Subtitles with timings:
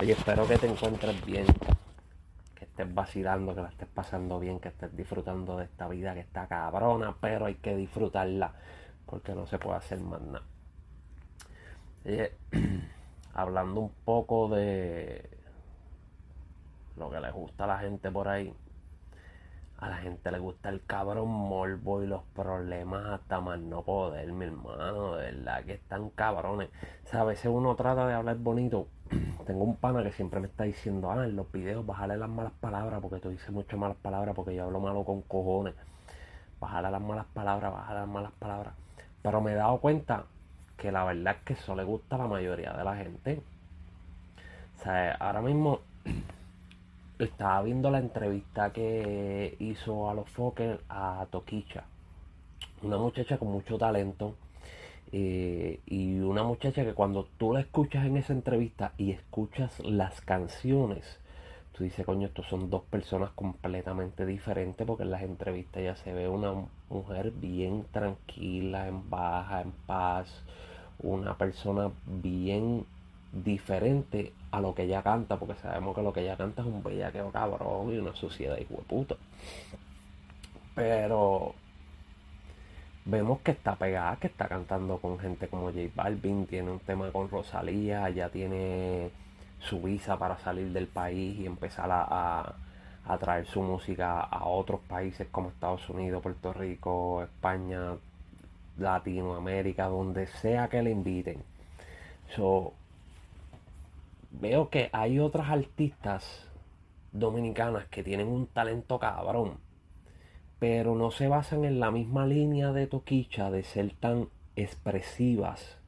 [0.00, 1.46] Oye, espero que te encuentres bien,
[2.54, 6.20] que estés vacilando, que la estés pasando bien, que estés disfrutando de esta vida que
[6.20, 8.52] está cabrona, pero hay que disfrutarla
[9.06, 10.44] porque no se puede hacer más nada.
[12.04, 12.32] Oye,
[13.34, 15.28] hablando un poco de
[16.96, 18.52] lo que les gusta a la gente por ahí.
[19.78, 24.32] A la gente le gusta el cabrón morbo y los problemas hasta más no poder,
[24.32, 25.16] mi hermano.
[25.16, 26.70] De verdad que están cabrones.
[27.04, 28.88] O sea, a veces uno trata de hablar bonito.
[29.46, 32.52] Tengo un pana que siempre me está diciendo, ah, en los videos bájale las malas
[32.60, 35.74] palabras porque tú dices muchas malas palabras porque yo hablo malo con cojones.
[36.60, 38.74] Bájale las malas palabras, bájale las malas palabras.
[39.22, 40.24] Pero me he dado cuenta
[40.76, 43.42] que la verdad es que eso le gusta a la mayoría de la gente.
[44.78, 45.80] O sea, ahora mismo
[47.18, 51.84] estaba viendo la entrevista que hizo a los Fokker a Toquicha.
[52.82, 54.34] Una muchacha con mucho talento.
[55.12, 60.20] Eh, y una muchacha que cuando tú la escuchas en esa entrevista y escuchas las
[60.20, 61.20] canciones,
[61.72, 66.12] tú dices, coño, estos son dos personas completamente diferentes porque en las entrevistas ya se
[66.12, 66.52] ve una
[66.88, 70.42] mujer bien tranquila, en baja, en paz,
[70.98, 72.84] una persona bien
[73.42, 76.82] diferente a lo que ella canta, porque sabemos que lo que ella canta es un
[76.82, 79.16] bellaqueo cabrón y una suciedad y puta.
[80.74, 81.54] Pero
[83.04, 87.10] vemos que está pegada, que está cantando con gente como J Balvin, tiene un tema
[87.10, 89.10] con Rosalía, ya tiene
[89.60, 92.54] su visa para salir del país y empezar a,
[93.06, 97.96] a traer su música a otros países como Estados Unidos, Puerto Rico, España,
[98.78, 101.42] Latinoamérica, donde sea que le inviten.
[102.34, 102.72] So,
[104.44, 106.46] veo que hay otras artistas
[107.12, 109.56] dominicanas que tienen un talento cabrón,
[110.58, 115.78] pero no se basan en la misma línea de Toquicha de ser tan expresivas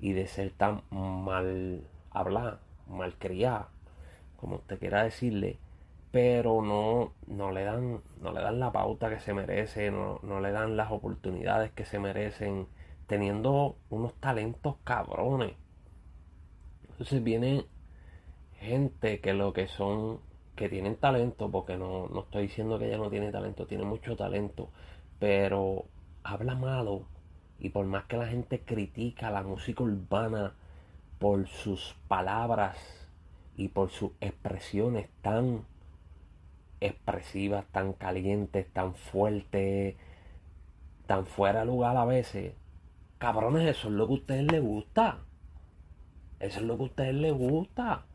[0.00, 3.66] y de ser tan mal hablar, mal criar,
[4.36, 5.58] como usted quiera decirle,
[6.12, 10.38] pero no, no, le dan, no le dan la pauta que se merece, no, no
[10.40, 12.68] le dan las oportunidades que se merecen,
[13.08, 15.54] teniendo unos talentos cabrones.
[16.88, 17.64] Entonces viene
[18.60, 20.20] gente que lo que son,
[20.56, 24.16] que tienen talento, porque no, no estoy diciendo que ella no tiene talento, tiene mucho
[24.16, 24.70] talento,
[25.18, 25.86] pero
[26.22, 27.06] habla malo.
[27.58, 30.54] Y por más que la gente critica la música urbana
[31.18, 32.78] por sus palabras
[33.56, 35.64] y por sus expresiones tan
[36.80, 39.96] expresivas, tan calientes, tan fuertes,
[41.06, 42.54] tan fuera de lugar a veces,
[43.18, 45.18] cabrones, eso es lo que a ustedes les gusta.
[46.38, 48.06] Eso es lo que a ustedes les gusta.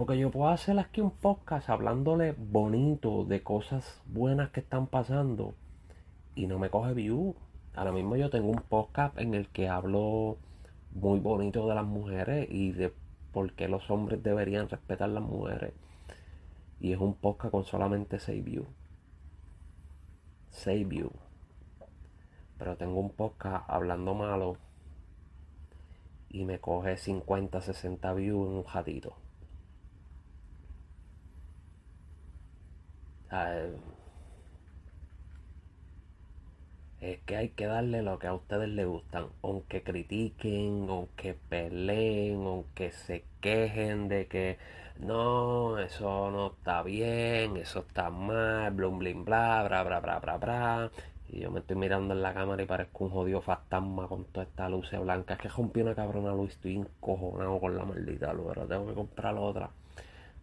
[0.00, 5.52] Porque yo puedo hacer aquí un podcast hablándole bonito de cosas buenas que están pasando
[6.34, 7.36] y no me coge view.
[7.74, 10.38] Ahora mismo yo tengo un podcast en el que hablo
[10.92, 12.94] muy bonito de las mujeres y de
[13.30, 15.74] por qué los hombres deberían respetar a las mujeres.
[16.80, 18.68] Y es un podcast con solamente 6 views.
[20.48, 21.12] 6 views.
[22.56, 24.56] Pero tengo un podcast hablando malo
[26.30, 29.14] y me coge 50, 60 views en un ratito.
[37.00, 42.44] Es que hay que darle lo que a ustedes les gustan, aunque critiquen, aunque peleen,
[42.46, 44.58] aunque se quejen de que
[44.98, 50.36] no, eso no está bien, eso está mal, blum, blin, bla, bla, bla, bla, bla,
[50.38, 50.90] bla.
[51.28, 54.44] Y yo me estoy mirando en la cámara y parezco un jodido fantasma con toda
[54.44, 55.34] esta luz blanca.
[55.34, 58.94] Es que rompí una cabrona luz, estoy encojonado con la maldita luz, pero tengo que
[58.94, 59.70] comprar otra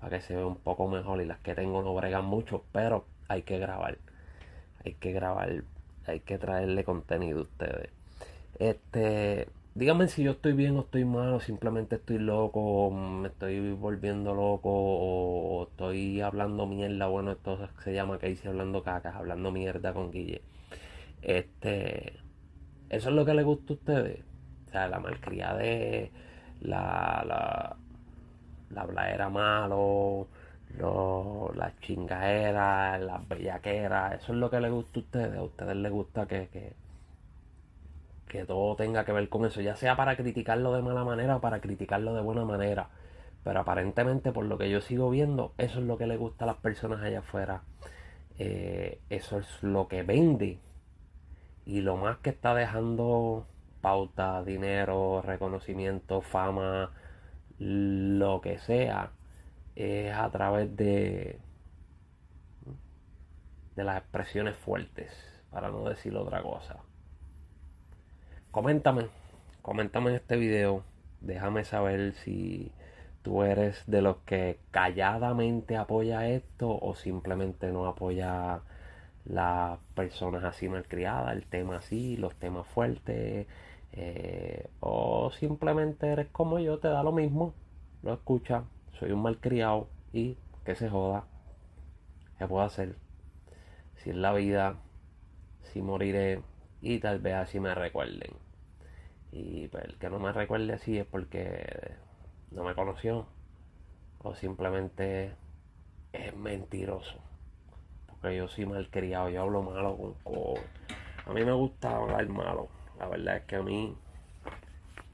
[0.00, 1.20] para que se vea un poco mejor.
[1.20, 3.98] Y las que tengo no bregan mucho, pero hay que grabar.
[4.84, 5.64] Hay que grabar,
[6.06, 7.90] hay que traerle contenido a ustedes.
[8.58, 13.28] Este, díganme si yo estoy bien o estoy mal, o simplemente estoy loco, o me
[13.28, 17.06] estoy volviendo loco, o, estoy hablando mierda.
[17.08, 20.42] Bueno, esto se llama que hice hablando cacas, hablando mierda con Guille.
[21.22, 22.14] Este,
[22.90, 24.20] eso es lo que le gusta a ustedes.
[24.68, 25.62] O sea, la malcriada
[26.60, 27.76] la, la,
[28.70, 30.28] la bladera malo,
[30.78, 34.14] lo, las chingaderas, las bellaqueras.
[34.14, 35.38] Eso es lo que le gusta a ustedes.
[35.38, 36.74] A ustedes les gusta que, que
[38.28, 41.40] que todo tenga que ver con eso, ya sea para criticarlo de mala manera o
[41.40, 42.88] para criticarlo de buena manera.
[43.44, 46.48] Pero aparentemente, por lo que yo sigo viendo, eso es lo que le gusta a
[46.48, 47.62] las personas allá afuera.
[48.38, 50.58] Eh, eso es lo que vende.
[51.64, 53.46] Y lo más que está dejando
[53.80, 56.90] pauta, dinero, reconocimiento, fama,
[57.58, 59.10] lo que sea,
[59.74, 61.38] es a través de,
[63.76, 65.12] de las expresiones fuertes,
[65.50, 66.76] para no decir otra cosa.
[68.50, 69.08] Coméntame,
[69.62, 70.82] coméntame en este video,
[71.20, 72.72] déjame saber si
[73.22, 78.60] tú eres de los que calladamente apoya esto o simplemente no apoya
[79.24, 83.46] las personas así malcriadas, el tema así, los temas fuertes,
[83.96, 87.54] eh, o simplemente eres como yo, te da lo mismo,
[88.02, 88.64] lo escucha,
[88.98, 91.24] soy un malcriado y que se joda,
[92.38, 92.96] ¿qué puedo hacer?
[93.96, 94.76] Si es la vida,
[95.62, 96.42] si moriré
[96.82, 98.32] y tal vez así me recuerden.
[99.32, 101.94] Y pues, el que no me recuerde así es porque
[102.50, 103.26] no me conoció
[104.22, 105.32] o simplemente
[106.12, 107.18] es mentiroso.
[108.06, 110.34] Porque yo soy malcriado, yo hablo malo con,
[111.26, 112.68] A mí me gusta hablar malo.
[112.98, 113.96] La verdad es que a mí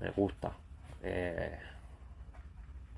[0.01, 0.53] me gusta.
[1.03, 1.59] Eh,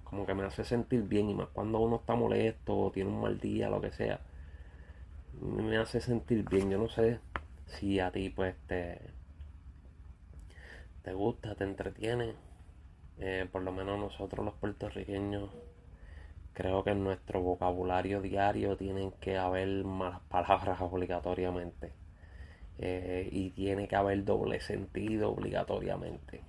[0.05, 3.21] como que me hace sentir bien y más cuando uno está molesto o tiene un
[3.21, 4.21] mal día, lo que sea.
[5.41, 6.71] Me hace sentir bien.
[6.71, 7.21] Yo no sé
[7.67, 9.01] si a ti pues te,
[11.03, 12.35] te gusta, te entretiene.
[13.19, 15.51] Eh, por lo menos nosotros los puertorriqueños
[16.55, 21.93] creo que en nuestro vocabulario diario tienen que haber más palabras obligatoriamente.
[22.79, 26.43] Eh, y tiene que haber doble sentido obligatoriamente.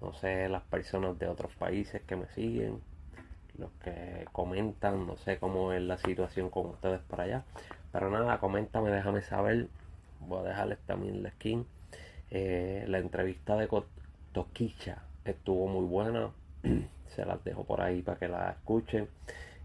[0.00, 2.80] No sé, las personas de otros países que me siguen,
[3.58, 7.44] los que comentan, no sé cómo es la situación con ustedes por allá.
[7.92, 9.68] Pero nada, coméntame, déjame saber.
[10.20, 11.66] Voy a dejarles también la skin.
[12.30, 13.68] Eh, la entrevista de
[14.32, 16.30] Toquicha estuvo muy buena.
[17.14, 19.08] Se las dejo por ahí para que la escuchen.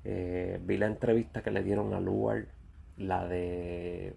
[0.04, 2.46] Eh, vi la entrevista que le dieron a Luar,
[2.98, 4.14] la de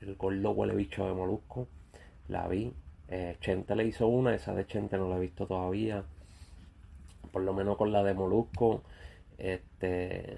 [0.00, 1.68] el gordo huele bicho de Molusco.
[2.28, 2.72] La vi.
[3.08, 6.04] Eh, Chente le hizo una, esa de Chente no la he visto todavía.
[7.32, 8.82] Por lo menos con la de Molusco.
[9.38, 10.36] Este.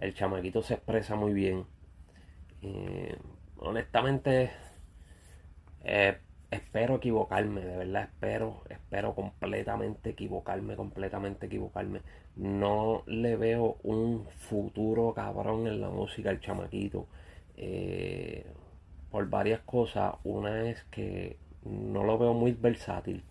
[0.00, 1.66] El chamaquito se expresa muy bien.
[3.58, 4.50] honestamente.
[5.84, 6.18] Eh,
[6.50, 12.02] espero equivocarme, de verdad espero, espero completamente equivocarme, completamente equivocarme.
[12.36, 17.06] No le veo un futuro cabrón en la música al chamaquito.
[17.60, 18.46] Eh,
[19.10, 20.14] por varias cosas.
[20.24, 23.24] Una es que no lo veo muy versátil.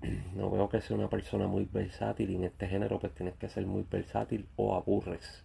[0.34, 3.48] No veo que sea una persona muy versátil y en este género pues tienes que
[3.48, 5.44] ser muy versátil o aburres.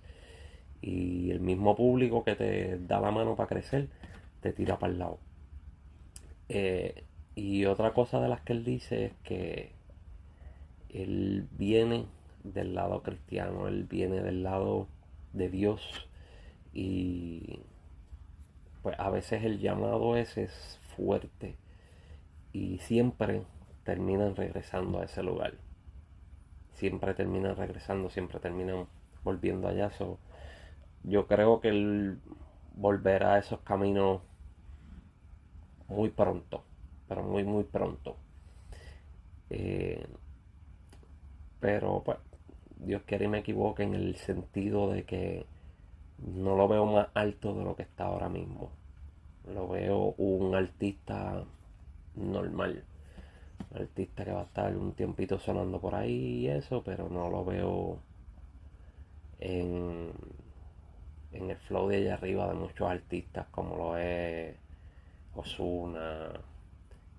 [0.82, 3.90] Y el mismo público que te da la mano para crecer
[4.42, 5.20] te tira para el lado.
[6.50, 7.04] Eh,
[7.36, 9.74] y otra cosa de las que él dice es que
[10.90, 12.06] él viene
[12.44, 14.88] del lado cristiano, él viene del lado
[15.34, 16.08] de Dios
[16.74, 17.60] y
[18.86, 21.56] pues a veces el llamado ese es fuerte
[22.54, 23.42] y siempre
[23.84, 25.56] terminan regresando a ese lugar.
[26.74, 28.86] Siempre terminan regresando, siempre terminan
[29.24, 29.90] volviendo allá.
[31.02, 32.20] yo creo que él
[32.76, 34.22] volverá a esos caminos
[35.88, 36.64] muy pronto,
[37.08, 38.18] pero muy, muy pronto.
[39.50, 40.06] Eh,
[41.60, 42.20] pero pues,
[42.78, 45.48] Dios quiere y me equivoque en el sentido de que
[46.20, 48.72] no lo veo más alto de lo que está ahora mismo.
[49.54, 51.44] Lo veo un artista
[52.16, 52.84] normal.
[53.72, 57.30] Un artista que va a estar un tiempito sonando por ahí y eso, pero no
[57.30, 58.00] lo veo
[59.40, 60.12] en,
[61.32, 64.56] en el flow de allá arriba de muchos artistas como lo es
[65.36, 66.32] Osuna,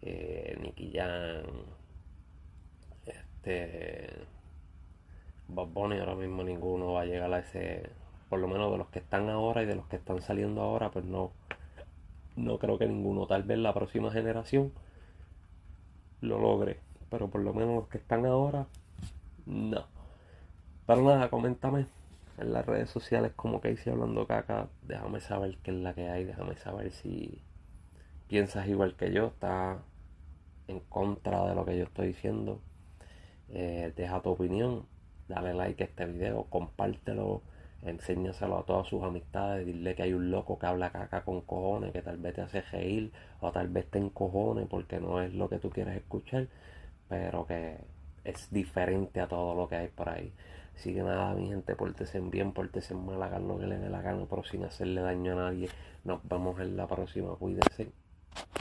[0.02, 1.44] eh, Nicky Jam,
[3.06, 4.08] este,
[5.48, 7.90] Bob Bunny ahora mismo ninguno va a llegar a ese,
[8.28, 10.90] por lo menos de los que están ahora y de los que están saliendo ahora,
[10.90, 11.32] pues no,
[12.36, 14.72] no creo que ninguno, tal vez la próxima generación
[16.20, 16.80] lo logre,
[17.10, 18.66] pero por lo menos los que están ahora,
[19.46, 19.86] no.
[20.86, 21.86] Pero nada, coméntame
[22.38, 26.08] en las redes sociales como que hice hablando caca, déjame saber qué es la que
[26.08, 27.42] hay, déjame saber si
[28.28, 29.78] piensas igual que yo, estás
[30.68, 32.60] en contra de lo que yo estoy diciendo.
[33.48, 34.86] Eh, deja tu opinión,
[35.28, 37.42] dale like a este video, compártelo,
[37.82, 41.92] enséñaselo a todas sus amistades, dile que hay un loco que habla caca con cojones,
[41.92, 45.48] que tal vez te hace reír o tal vez te encojones porque no es lo
[45.48, 46.48] que tú quieres escuchar,
[47.08, 47.78] pero que
[48.24, 50.32] es diferente a todo lo que hay por ahí.
[50.76, 54.02] Así que nada, mi gente, pórtese bien, pórtese mal, hagan lo que le dé la
[54.02, 55.68] gana, pero sin hacerle daño a nadie.
[56.04, 57.90] Nos vemos en la próxima, cuídense.